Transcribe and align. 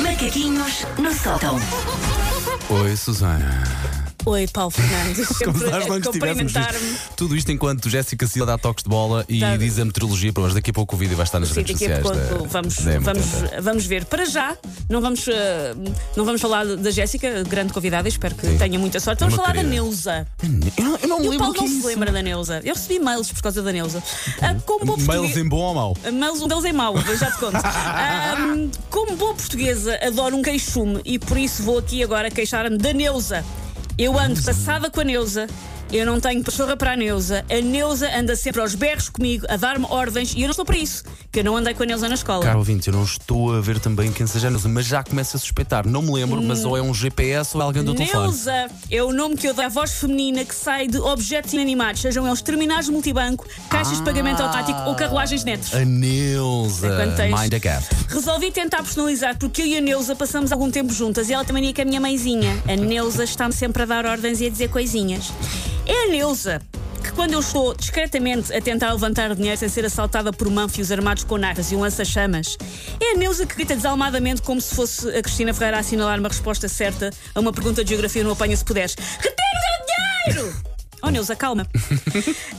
Macaquinhos 0.00 0.86
no 0.96 1.12
sótão. 1.12 1.58
Oi, 2.70 2.96
Susana. 2.96 3.95
Oi, 4.28 4.48
Paulo 4.48 4.70
Fernandes. 4.72 5.28
Como 5.38 5.56
Sempre 5.56 5.70
nós 5.70 5.84
a 5.84 5.88
não 5.88 5.98
estivéssemos. 5.98 6.52
Tudo 7.16 7.36
isto 7.36 7.52
enquanto 7.52 7.88
Jéssica 7.88 8.26
Silva 8.26 8.46
dá 8.46 8.58
toques 8.58 8.82
de 8.82 8.90
bola 8.90 9.24
e 9.28 9.38
Tá. 9.38 9.56
diz 9.56 9.78
a 9.78 9.84
meteorologia 9.84 10.32
para 10.32 10.42
nós. 10.42 10.54
Daqui 10.54 10.70
a 10.70 10.72
pouco 10.72 10.96
o 10.96 10.98
vídeo 10.98 11.16
vai 11.16 11.22
estar 11.24 11.38
nas 11.38 11.50
Sim, 11.50 11.54
redes 11.60 11.78
daqui 11.78 11.92
a 11.92 12.02
sociais. 12.02 12.28
pouco 12.28 12.42
da- 12.42 12.48
vamos, 12.48 12.74
da 12.78 12.98
vamos, 12.98 13.22
M80. 13.24 13.60
vamos 13.62 13.86
ver. 13.86 14.04
Para 14.06 14.24
já, 14.24 14.56
não 14.90 15.00
vamos, 15.00 15.28
eh, 15.28 15.74
não 16.16 16.24
vamos 16.24 16.40
falar 16.40 16.66
da 16.66 16.90
Jéssica, 16.90 17.44
grande 17.44 17.72
convidada, 17.72 18.08
espero 18.08 18.34
que 18.34 18.46
Sim. 18.48 18.58
tenha 18.58 18.78
muita 18.80 18.98
sorte. 18.98 19.20
Vamos 19.20 19.36
falar 19.36 19.48
da 19.48 19.54
querida. 19.62 19.70
Neuza. 19.74 20.26
Eu 20.76 20.84
não, 20.84 20.98
eu 21.02 21.08
não 21.08 21.18
me 21.20 21.24
E 21.24 21.28
o 21.28 21.30
lembro 21.30 21.46
Paulo 21.46 21.50
o 21.52 21.54
que 21.54 21.70
não 21.74 21.80
se 21.82 21.86
lembra 21.86 22.10
da 22.10 22.22
Neuza. 22.22 22.60
Eu 22.64 22.74
recebi 22.74 22.98
mails 22.98 23.30
por 23.30 23.42
causa 23.42 23.62
da 23.62 23.72
Neuza. 23.72 24.02
Ah, 24.42 24.56
como 24.66 24.84
boa 24.86 24.96
Mails 24.98 25.06
portuguesa. 25.06 25.40
em 25.40 25.48
bom 25.48 25.58
ou 25.58 25.74
mau? 25.74 25.96
Mails, 26.12 26.40
um 26.42 26.48
deles 26.48 26.64
é 26.64 26.72
mau, 26.72 26.96
já 27.16 27.30
te 27.30 27.38
conto. 27.38 27.56
Ahm, 27.62 28.70
como 28.90 29.16
boa 29.16 29.34
portuguesa, 29.34 29.96
adoro 30.04 30.34
um 30.36 30.42
queixume 30.42 31.00
e 31.04 31.16
por 31.16 31.38
isso 31.38 31.62
vou 31.62 31.78
aqui 31.78 32.02
agora 32.02 32.28
queixar-me 32.28 32.76
da 32.76 32.92
Neuza. 32.92 33.44
Eu 33.98 34.18
ando 34.18 34.42
passada 34.42 34.90
com 34.90 35.00
a 35.00 35.04
Neuza. 35.04 35.46
Eu 35.92 36.04
não 36.04 36.18
tenho 36.20 36.42
pachorra 36.42 36.76
para 36.76 36.92
a 36.92 36.96
Neuza. 36.96 37.44
A 37.48 37.60
Neuza 37.60 38.10
anda 38.18 38.34
sempre 38.34 38.60
aos 38.60 38.74
berros 38.74 39.08
comigo, 39.08 39.46
a 39.48 39.56
dar-me 39.56 39.86
ordens 39.88 40.34
e 40.34 40.40
eu 40.42 40.46
não 40.46 40.50
estou 40.50 40.64
para 40.64 40.76
isso, 40.76 41.04
que 41.30 41.38
eu 41.40 41.44
não 41.44 41.56
andei 41.56 41.74
com 41.74 41.84
a 41.84 41.86
Neuza 41.86 42.08
na 42.08 42.16
escola. 42.16 42.44
Caro 42.44 42.58
ouvinte, 42.58 42.88
eu 42.88 42.92
não 42.92 43.04
estou 43.04 43.54
a 43.54 43.60
ver 43.60 43.78
também 43.78 44.10
quem 44.12 44.26
seja 44.26 44.48
a 44.48 44.50
Neuza, 44.50 44.68
mas 44.68 44.84
já 44.84 45.04
começo 45.04 45.36
a 45.36 45.40
suspeitar. 45.40 45.86
Não 45.86 46.02
me 46.02 46.12
lembro, 46.12 46.42
mas 46.42 46.64
ou 46.64 46.76
é 46.76 46.82
um 46.82 46.92
GPS 46.92 47.56
ou 47.56 47.62
é 47.62 47.64
alguém 47.66 47.84
do 47.84 47.94
telefone. 47.94 48.24
Neuza 48.24 48.66
é 48.90 49.02
o 49.02 49.12
nome 49.12 49.36
que 49.36 49.46
eu 49.46 49.54
dou 49.54 49.64
à 49.64 49.68
voz 49.68 49.92
feminina 49.92 50.44
que 50.44 50.54
sai 50.54 50.88
de 50.88 50.98
objetos 50.98 51.52
inanimados, 51.52 52.00
sejam 52.02 52.26
eles 52.26 52.42
terminais 52.42 52.86
de 52.86 52.92
multibanco, 52.92 53.46
caixas 53.70 53.98
de 53.98 54.04
pagamento 54.04 54.42
automático 54.42 54.80
ou 54.88 54.94
carruagens 54.96 55.44
netos. 55.44 55.72
A 55.72 55.84
Neuza. 55.84 56.88
É 56.88 56.96
quando 56.96 57.16
tens- 57.16 57.40
Mind 57.40 57.54
a 57.54 57.58
gap. 57.58 57.86
Resolvi 58.08 58.50
tentar 58.50 58.78
personalizar 58.82 59.38
porque 59.38 59.62
eu 59.62 59.66
e 59.66 59.76
a 59.78 59.80
Neuza 59.80 60.16
passamos 60.16 60.50
algum 60.50 60.70
tempo 60.70 60.92
juntas 60.92 61.30
e 61.30 61.32
ela 61.32 61.44
também 61.44 61.64
ia 61.64 61.72
com 61.72 61.82
a 61.82 61.84
minha 61.84 62.00
mãezinha. 62.00 62.60
A 62.68 62.74
Neuza 62.74 63.22
está-me 63.22 63.54
sempre 63.54 63.84
a 63.84 63.86
dar 63.86 64.04
ordens 64.04 64.40
e 64.40 64.46
a 64.46 64.50
dizer 64.50 64.68
coisinhas. 64.68 65.32
É 65.86 66.04
a 66.04 66.08
Neuza 66.08 66.60
que 67.02 67.12
quando 67.12 67.34
eu 67.34 67.40
estou 67.40 67.74
discretamente 67.74 68.52
a 68.52 68.60
tentar 68.60 68.92
levantar 68.92 69.32
dinheiro 69.34 69.56
sem 69.56 69.68
ser 69.68 69.84
assaltada 69.84 70.32
por 70.32 70.50
manfios 70.50 70.90
armados 70.90 71.22
com 71.22 71.38
narras 71.38 71.70
e 71.70 71.76
um 71.76 71.80
lança-chamas, 71.80 72.58
é 73.00 73.12
a 73.12 73.16
Neuza 73.16 73.46
que 73.46 73.54
grita 73.54 73.76
desalmadamente 73.76 74.42
como 74.42 74.60
se 74.60 74.74
fosse 74.74 75.08
a 75.08 75.22
Cristina 75.22 75.54
Ferreira 75.54 75.76
a 75.76 75.80
assinalar 75.80 76.18
uma 76.18 76.28
resposta 76.28 76.68
certa 76.68 77.10
a 77.34 77.40
uma 77.40 77.52
pergunta 77.52 77.84
de 77.84 77.90
geografia 77.90 78.24
no 78.24 78.32
Apanha 78.32 78.56
Se 78.56 78.64
Puderes. 78.64 78.96
Retire 78.96 79.36
o 80.26 80.34
dinheiro! 80.34 80.76
Oh, 81.02 81.10
Neuza, 81.10 81.36
calma. 81.36 81.64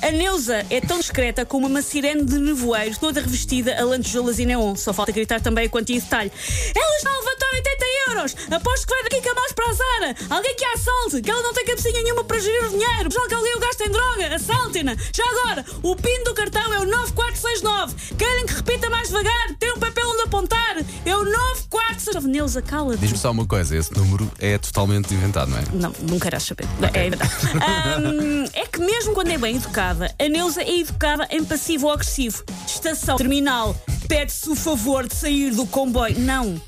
A 0.02 0.12
Neuza 0.12 0.66
é 0.70 0.80
tão 0.80 1.00
discreta 1.00 1.46
como 1.46 1.68
uma 1.68 1.82
sirene 1.82 2.24
de 2.24 2.38
nevoeiro, 2.40 2.98
toda 2.98 3.20
revestida 3.20 3.78
a 3.78 3.84
lantejoulas 3.84 4.40
e 4.40 4.46
neon. 4.46 4.76
Só 4.78 4.94
falta 4.94 5.12
gritar 5.12 5.42
também 5.42 5.66
a 5.66 5.70
quantia 5.70 5.98
e 5.98 6.00
detalhe. 6.00 6.32
Ela 6.74 6.96
está 6.96 7.10
a 7.10 7.37
levantar 7.48 7.56
80 7.56 7.86
euros! 8.10 8.36
Aposto 8.52 8.88
que 8.88 8.94
vai 8.94 9.04
daqui 9.04 9.22
com 9.22 9.30
a 9.30 9.36
mouse 9.36 9.54
para 9.54 9.70
a 9.70 9.74
Zara! 9.74 10.16
Alguém 10.30 10.56
que 10.56 10.66
a 10.66 10.74
assalte! 10.74 11.22
Que 11.22 11.32
ela 11.32 11.42
não 11.42 11.54
tem 11.54 11.66
cabecinha 11.66 12.02
nenhuma 12.04 12.24
para 12.24 12.40
gerir 12.40 12.66
o 12.66 12.70
dinheiro! 12.70 13.10
Que 13.10 13.34
alguém 13.34 13.56
o 13.56 13.60
gasta 13.60 13.86
em 13.86 13.90
droga! 13.90 14.36
Assaltem-na! 14.36 14.96
Já 15.14 15.24
agora, 15.30 15.66
o 15.84 15.96
PIN 15.96 16.24
do 16.24 16.34
cartão 16.34 16.74
é 16.74 16.80
o 16.80 16.86
9469! 16.86 18.16
Querem 18.16 18.46
que 18.46 18.54
repita 18.54 18.90
mais 18.90 19.08
devagar? 19.10 19.56
Tem 19.60 19.72
um 19.72 19.80
papel 19.80 20.08
onde 20.10 20.22
apontar! 20.24 20.78
É 21.06 21.16
o 21.16 21.24
9469! 21.24 22.28
Neuza, 22.28 22.62
cala-te! 22.62 23.00
Diz-me 23.00 23.18
só 23.18 23.32
uma 23.32 23.46
coisa: 23.46 23.78
esse 23.78 23.94
número 23.94 24.30
é 24.40 24.58
totalmente 24.58 25.14
inventado, 25.14 25.50
não 25.52 25.58
é? 25.58 25.64
Não, 25.74 25.94
não 26.10 26.20
queiras 26.20 26.44
saber. 26.44 26.68
É 26.94 27.10
verdade. 27.10 27.32
Ahm, 27.66 28.46
é 28.54 28.66
que 28.66 28.80
mesmo 28.80 29.14
quando 29.14 29.30
é 29.32 29.38
bem 29.38 29.56
educada, 29.56 30.14
a 30.20 30.30
Neuza 30.30 30.62
é 30.62 30.80
educada 30.80 31.28
em 31.32 31.44
passivo 31.44 31.88
ou 31.88 31.94
agressivo. 31.94 32.44
Estação 32.66 33.18
terminal, 33.18 33.76
pede-se 34.08 34.50
o 34.50 34.56
favor 34.56 35.08
de 35.08 35.16
sair 35.16 35.52
do 35.52 35.66
comboio. 35.66 36.20
Não. 36.20 36.60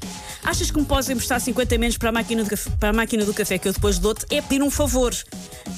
Achas 0.49 0.71
que 0.71 0.79
me 0.79 0.85
podes 0.85 1.07
emprestar 1.11 1.39
50 1.39 1.77
menos 1.77 1.95
para 1.95 2.09
a 2.09 2.11
máquina 2.11 2.43
do 2.43 2.49
café, 2.49 2.71
para 2.79 2.89
a 2.89 2.93
máquina 2.93 3.23
do 3.23 3.31
café 3.35 3.59
que 3.59 3.67
eu 3.67 3.71
depois 3.71 3.99
dou-te? 3.99 4.25
É 4.33 4.41
pedir 4.41 4.63
um 4.63 4.71
favor. 4.71 5.13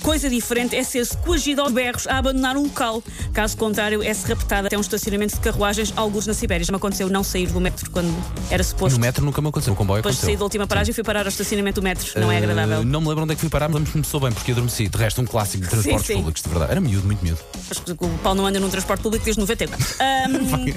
Coisa 0.02 0.30
diferente 0.30 0.78
é 0.78 0.82
ser-se 0.84 1.18
coagido 1.18 1.62
aos 1.62 1.74
berros 1.74 2.08
a 2.08 2.18
abandonar 2.18 2.56
um 2.56 2.64
local. 2.64 3.04
Caso 3.34 3.58
contrário, 3.58 4.02
é-se 4.02 4.26
raptada 4.26 4.68
até 4.68 4.78
um 4.78 4.82
estacionamento 4.82 5.36
de 5.36 5.42
carruagens, 5.42 5.92
alguns 5.98 6.26
na 6.26 6.34
Sibéria. 6.34 6.64
Já 6.66 6.72
me 6.72 6.78
aconteceu 6.78 7.10
não 7.10 7.22
sair 7.22 7.48
do 7.48 7.60
metro 7.60 7.90
quando 7.92 8.10
era 8.50 8.64
suposto. 8.64 8.96
No 8.98 9.02
metro 9.06 9.26
nunca 9.26 9.42
me 9.42 9.50
aconteceu, 9.50 9.72
no 9.72 9.76
comboio 9.78 9.98
Depois 10.00 10.16
de 10.16 10.20
aconteceu. 10.20 10.30
sair 10.36 10.38
da 10.40 10.44
última 10.46 10.66
paragem, 10.66 10.94
fui 10.94 11.04
parar 11.04 11.24
ao 11.24 11.28
estacionamento 11.30 11.82
do 11.82 11.84
metro. 11.84 12.10
Não 12.22 12.32
é 12.32 12.36
Uh, 12.36 12.38
agradável. 12.44 12.86
Não 12.86 13.02
me 13.02 13.10
lembro 13.10 13.24
onde 13.26 13.34
é 13.34 13.36
que 13.36 13.42
fui 13.42 13.50
parar, 13.50 13.68
mas 13.68 13.90
começou 13.90 14.22
bem, 14.22 14.32
porque 14.32 14.54
adormeci. 14.54 14.88
De 14.88 14.98
resto, 14.98 15.22
um 15.22 15.26
clássico 15.26 15.66
de 15.66 15.70
transportes 15.70 16.08
sim. 16.08 16.16
públicos, 16.16 16.42
de 16.42 16.48
verdade. 16.50 16.72
Era 16.72 16.80
miúdo, 16.80 17.06
muito 17.06 17.22
miúdo. 17.26 17.40
Acho 17.70 17.82
que 17.82 17.92
o 17.92 18.10
Paulo 18.24 18.38
não 18.38 18.48
anda 18.48 18.58
num 18.60 18.70
transporte 18.70 19.02
público 19.02 19.26
desde 19.26 19.42
94. 19.42 19.86
Ahm, 20.00 20.74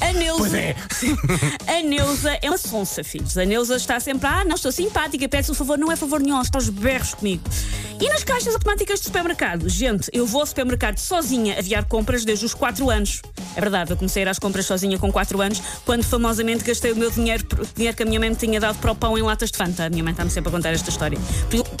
a 0.00 0.12
Neuza. 0.12 0.58
é. 0.58 0.74
A 1.78 1.82
Neuza 1.82 2.36
é 2.42 2.48
uma 2.50 2.58
sonsa, 2.58 3.04
filhos. 3.04 3.35
A 3.38 3.44
Neuza 3.44 3.76
está 3.76 4.00
sempre, 4.00 4.26
ah, 4.26 4.44
não 4.44 4.54
estou 4.54 4.72
simpática, 4.72 5.28
peço 5.28 5.52
o 5.52 5.54
favor, 5.54 5.76
não 5.76 5.92
é 5.92 5.96
favor 5.96 6.20
nenhum, 6.20 6.40
está 6.40 6.58
aos 6.58 6.68
berros 6.68 7.14
comigo. 7.14 7.42
E 8.00 8.08
nas 8.08 8.22
caixas 8.22 8.54
automáticas 8.54 9.00
do 9.00 9.04
supermercado? 9.04 9.68
Gente, 9.68 10.10
eu 10.12 10.26
vou 10.26 10.42
ao 10.42 10.46
supermercado 10.46 10.98
sozinha 10.98 11.58
aviar 11.58 11.84
compras 11.84 12.24
desde 12.24 12.44
os 12.44 12.52
4 12.52 12.90
anos. 12.90 13.22
É 13.54 13.60
verdade, 13.60 13.90
eu 13.90 13.96
comecei 13.96 14.22
a 14.22 14.26
ir 14.26 14.28
às 14.28 14.38
compras 14.38 14.66
sozinha 14.66 14.98
com 14.98 15.10
4 15.10 15.40
anos, 15.40 15.62
quando 15.84 16.04
famosamente 16.04 16.62
gastei 16.62 16.92
o 16.92 16.96
meu 16.96 17.10
dinheiro, 17.10 17.46
dinheiro 17.74 17.96
que 17.96 18.02
a 18.02 18.06
minha 18.06 18.20
mãe 18.20 18.28
me 18.28 18.36
tinha 18.36 18.60
dado 18.60 18.78
para 18.78 18.92
o 18.92 18.94
pão 18.94 19.16
em 19.16 19.22
latas 19.22 19.50
de 19.50 19.56
Fanta. 19.56 19.86
A 19.86 19.90
minha 19.90 20.04
mãe 20.04 20.12
está-me 20.12 20.30
sempre 20.30 20.50
a 20.50 20.52
contar 20.52 20.72
esta 20.72 20.90
história. 20.90 21.18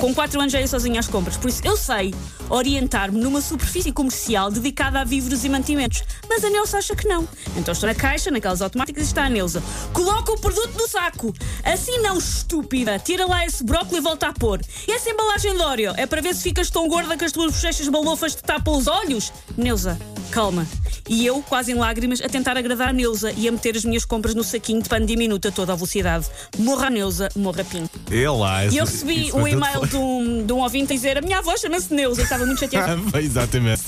Com 0.00 0.14
4 0.14 0.40
anos 0.40 0.52
já 0.52 0.60
ia 0.60 0.68
sozinha 0.68 1.00
às 1.00 1.06
compras, 1.06 1.36
por 1.36 1.48
isso 1.48 1.60
eu 1.64 1.76
sei 1.76 2.14
orientar-me 2.48 3.20
numa 3.20 3.40
superfície 3.40 3.92
comercial 3.92 4.50
dedicada 4.50 5.00
a 5.00 5.04
víveres 5.04 5.44
e 5.44 5.48
mantimentos. 5.50 6.02
Mas 6.28 6.42
a 6.44 6.48
Neuza 6.48 6.78
acha 6.78 6.96
que 6.96 7.06
não. 7.06 7.28
Então 7.56 7.72
estou 7.72 7.88
na 7.88 7.94
caixa, 7.94 8.30
naquelas 8.30 8.62
automáticas, 8.62 9.04
e 9.04 9.06
está 9.06 9.24
a 9.24 9.28
Neuza. 9.28 9.62
Coloca 9.92 10.32
o 10.32 10.40
produto 10.40 10.78
no 10.78 10.88
saco. 10.88 11.34
Assim 11.64 11.98
não, 11.98 12.18
estúpida. 12.18 12.98
Tira 12.98 13.26
lá 13.26 13.44
esse 13.44 13.64
brócolis 13.64 13.98
e 13.98 14.00
volta 14.00 14.28
a 14.28 14.32
pôr. 14.32 14.60
E 14.86 14.92
essa 14.92 15.10
embalagem 15.10 15.56
de 15.56 15.62
Oreo 15.62 15.94
é 15.96 16.06
para 16.06 16.20
ver 16.20 16.34
se 16.34 16.42
ficas 16.42 16.70
tão 16.70 16.88
gorda 16.88 17.16
que 17.16 17.24
as 17.24 17.32
tuas 17.32 17.52
bochechas 17.52 17.88
balofas 17.88 18.34
te 18.34 18.42
tapam 18.42 18.76
os 18.76 18.86
olhos? 18.86 19.32
Neuza, 19.56 19.98
calma. 20.30 20.66
E 21.08 21.24
eu, 21.24 21.42
quase 21.42 21.72
em 21.72 21.74
lágrimas, 21.74 22.20
a 22.20 22.28
tentar 22.28 22.56
agradar 22.56 22.88
a 22.88 22.92
Neuza 22.92 23.32
e 23.36 23.48
a 23.48 23.52
meter 23.52 23.76
as 23.76 23.84
minhas 23.84 24.04
compras 24.04 24.34
no 24.34 24.44
saquinho 24.44 24.82
de 24.82 24.88
pano 24.88 25.06
diminuto 25.06 25.48
a 25.48 25.52
toda 25.52 25.72
a 25.72 25.76
velocidade. 25.76 26.26
Morra 26.58 26.86
a 26.86 26.90
Neuza, 26.90 27.28
morra 27.36 27.64
Pim. 27.64 27.88
É 28.10 28.30
lá. 28.30 28.64
E 28.66 28.76
eu 28.76 28.84
recebi 28.84 29.32
um 29.32 29.46
e-mail 29.46 29.86
de 29.86 29.96
um, 29.96 30.46
de 30.46 30.52
um 30.52 30.58
ouvinte 30.58 30.92
a 30.92 30.96
dizer: 30.96 31.18
A 31.18 31.20
minha 31.20 31.38
avó 31.38 31.56
chama-se 31.56 31.92
Neuza. 31.92 32.20
Eu 32.20 32.24
estava 32.24 32.46
muito 32.46 32.58
chateada. 32.60 32.96
Exatamente. 33.18 33.82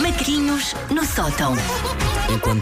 Macaquinhos 0.00 0.74
no 0.90 1.04
sótão. 1.04 1.54